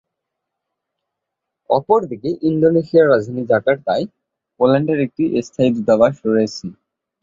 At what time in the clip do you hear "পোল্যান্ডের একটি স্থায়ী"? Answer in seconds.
4.59-5.69